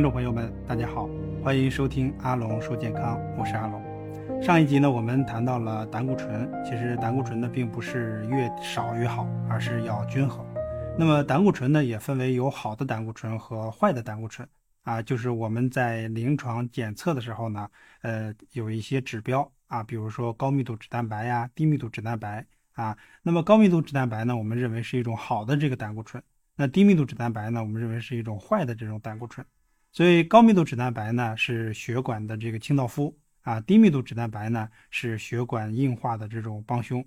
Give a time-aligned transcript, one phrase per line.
[0.00, 1.06] 听众朋友们，大家好，
[1.44, 4.42] 欢迎收听阿龙说健康，我是阿龙。
[4.42, 10.42] 上一集呢，我们谈到了胆固醇，其实胆固醇呢并不是越少越好，而是要均衡。
[10.98, 14.48] 那么胆固醇呢也分为有好的胆固醇和坏的胆固醇
[14.84, 17.68] 啊，就是我们在临床检测的时候呢，
[18.00, 22.96] 呃，有一些指标啊，比如说高密度脂蛋白呀、低密度脂蛋白啊。
[23.22, 26.22] 那么高密度脂蛋白呢，我们认为是一种好的这个胆固醇。
[26.56, 27.60] 那低密度脂蛋白呢？
[27.60, 29.46] 我们认为是一种坏的这种胆固醇，
[29.92, 37.04] 所以高密度脂蛋白呢是血管的这个清道夫啊，低密度脂蛋白呢是血管硬化的这种帮凶。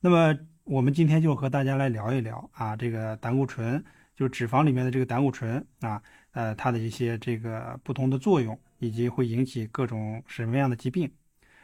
[0.00, 3.82] 那么我们今天就和大家来聊一聊啊，这个胆固醇，
[4.16, 6.02] 就是脂肪里面的这个胆固醇啊，
[6.32, 11.10] 呃，它的一些这个不同的作用，以及会引起各种什么样的疾病。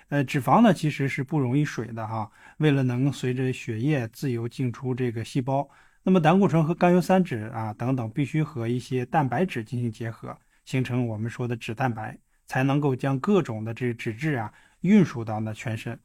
[0.08, 5.68] 呃，脂肪呢其实是不溶于水的哈，为了能随着血液自由进出这个细胞。
[6.04, 15.98] 那么胆固醇和甘油三酯啊等等，必须和一些蛋白质进行结合，形成我们说的脂蛋白，才能够将各种的这脂质啊运输到呢全身。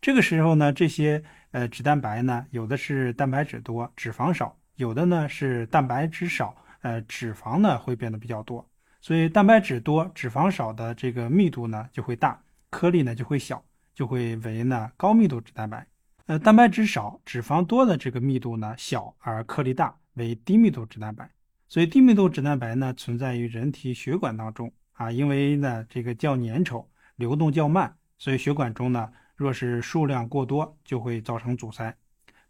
[0.00, 8.68] 这个时候呢，这些呃脂蛋白呢，有的是蛋白质多，脂肪少；有的呢是蛋白质少，呃脂肪呢会变得比较多。
[9.00, 12.40] 所以蛋白质多、脂肪少的这个密度呢就会大，
[12.70, 15.86] 颗粒呢就会小，就会为呢高密度脂蛋白。
[16.26, 21.30] 呃，蛋白质少、脂肪多的这个密度呢小而颗粒大，为低密度脂蛋白。
[21.68, 26.86] 所以低密度脂蛋白呢存在于人体血管当中啊，因为呢这个较粘稠，
[27.16, 31.94] 流动较慢，所以血管中呢若是数量过多，就会造成阻塞，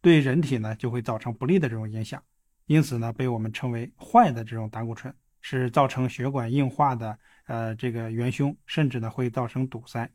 [0.00, 2.22] 对人体呢就会造成不利的这种影响。
[2.66, 10.10] 因此呢被我们称为坏的这种胆固醇，是造成血管硬化的呃这个元凶，甚至呢会造成堵塞。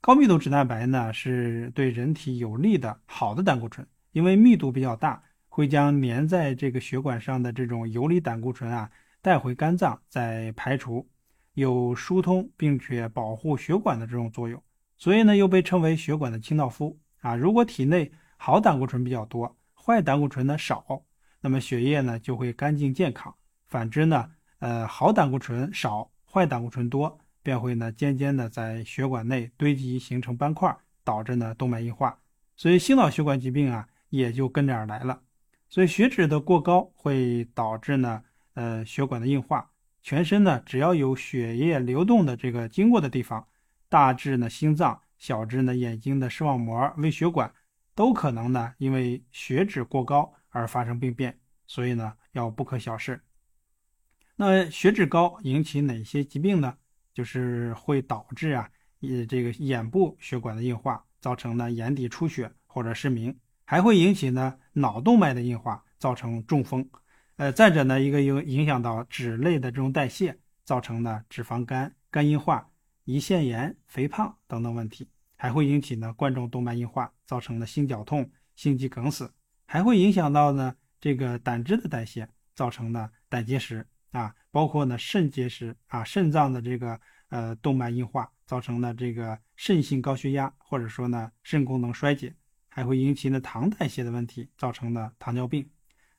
[0.00, 5.22] 高密度脂蛋白呢，是对人体有利的好的胆固醇，因为密度比较大，
[5.54, 11.06] 会将粘在这个血管上的这种游离胆固醇啊带回肝脏再排除，
[11.52, 14.62] 有疏通并且保护血管的这种作用，
[14.96, 17.36] 所以呢又被称为血管的清道夫啊。
[17.36, 21.02] 如果体内好胆固醇比较多，坏胆固醇呢少，
[21.42, 23.34] 那么血液呢就会干净健康。
[23.68, 27.18] 反之呢，呃，好胆固醇少，坏胆固醇多。
[27.42, 32.16] 便会呢渐渐的在血管内堆积，形成斑块，导致呢动脉硬化，
[32.56, 35.20] 所以心脑血管疾病啊也就跟着而来了。
[35.72, 38.22] 所以血脂的过高会导致呢
[38.52, 39.70] 呃血管的硬化，
[40.02, 43.48] 全身呢只要有血液流动的这个经过的地方，
[43.88, 47.50] 大致呢心脏，小至呢眼睛的视网膜、微血管，
[47.94, 53.18] 都可能呢因为血脂过高而发生病变，所以呢要不可小视。
[54.36, 56.76] 那血脂高引起哪些疾病呢？
[57.14, 58.68] 就是会导致啊，
[59.00, 63.34] 呃，这个眼部血管的硬化，造成呢眼底出血或者失明，
[63.64, 66.88] 还会引起呢脑动脉的硬化，造成中风。
[67.36, 72.68] 呃，再者呢，一个影影响到脂类的这种代谢，造成呢脂肪肝、肝硬化、
[73.06, 79.32] 胰腺炎、肥胖等等问题，还会引起呢冠状动脉硬化，造成了心绞痛、心肌梗死，
[79.66, 83.86] 还会影响到呢这个胆汁的代谢，造成呢胆结石。
[84.12, 92.34] 啊，包括呢肾结石啊，肾脏的这个呃动脉硬化，造成的这个肾性高血压，或者说呢肾功能衰竭，
[92.74, 95.68] 还会引起呢糖代谢的问题，造成的糖尿病，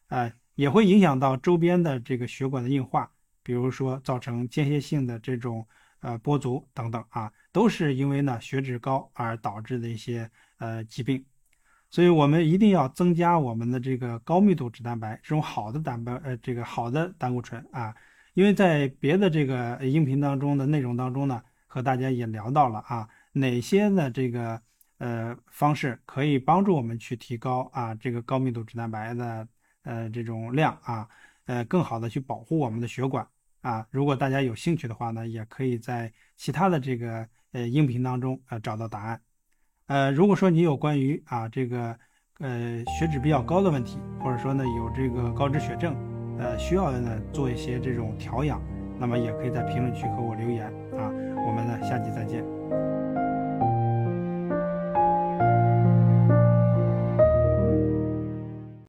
[0.10, 3.10] 呃，也会影响到周边的这个血管的硬化，
[3.42, 5.68] 比如说造成间歇性的这种
[6.02, 11.26] 呃波足等等啊，都是因为呢血脂高而导致的一些呃疾病。
[11.90, 17.96] 所以我们一定要增加我们的这个高密度脂蛋白，这种好的蛋白，呃，这个好的胆固醇啊，
[18.36, 24.62] 因为在别的这个音频当中的内容当中呢，和大家也聊到了啊，哪些呢这个
[25.04, 29.46] 呃方式可以帮助我们去提高啊这个高密度脂蛋白的
[29.84, 31.06] 呃这种量啊，
[31.46, 33.28] 呃更好的去保护我们的血管
[33.62, 33.86] 啊。
[33.92, 39.20] 如果大家有兴趣的话呢，也可以在其他的这个呃音频当中呃找到答案。
[39.88, 41.98] 呃，如果说你有关于啊这个
[42.40, 45.94] 呃血脂比较高的问题，或者说呢有这个高脂血症，
[46.40, 48.62] 呃需要呢做一些这种调养，
[48.98, 50.68] 那么也可以在评论区和我留言
[50.98, 51.12] 啊。
[51.46, 52.42] 我们呢下期再见。